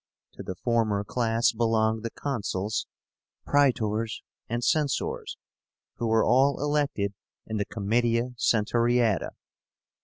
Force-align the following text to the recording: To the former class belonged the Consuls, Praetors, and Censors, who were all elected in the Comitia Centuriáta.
To 0.33 0.41
the 0.41 0.55
former 0.55 1.03
class 1.03 1.51
belonged 1.51 2.01
the 2.01 2.09
Consuls, 2.09 2.87
Praetors, 3.45 4.23
and 4.49 4.63
Censors, 4.63 5.37
who 5.97 6.07
were 6.07 6.25
all 6.25 6.59
elected 6.59 7.13
in 7.45 7.57
the 7.57 7.65
Comitia 7.65 8.31
Centuriáta. 8.35 9.29